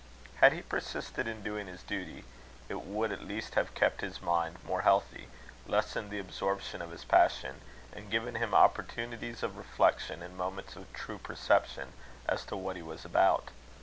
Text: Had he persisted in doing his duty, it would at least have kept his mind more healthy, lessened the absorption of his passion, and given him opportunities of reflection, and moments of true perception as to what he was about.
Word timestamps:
Had 0.37 0.53
he 0.53 0.63
persisted 0.63 1.27
in 1.27 1.43
doing 1.43 1.67
his 1.67 1.83
duty, 1.83 2.23
it 2.69 2.81
would 2.81 3.11
at 3.11 3.21
least 3.21 3.53
have 3.53 3.75
kept 3.75 4.01
his 4.01 4.19
mind 4.19 4.57
more 4.65 4.81
healthy, 4.81 5.27
lessened 5.67 6.09
the 6.09 6.17
absorption 6.17 6.81
of 6.81 6.89
his 6.89 7.05
passion, 7.05 7.61
and 7.93 8.09
given 8.09 8.33
him 8.33 8.55
opportunities 8.55 9.43
of 9.43 9.57
reflection, 9.57 10.23
and 10.23 10.35
moments 10.35 10.75
of 10.75 10.91
true 10.91 11.19
perception 11.19 11.93
as 12.27 12.43
to 12.45 12.57
what 12.57 12.77
he 12.77 12.81
was 12.81 13.05
about. 13.05 13.49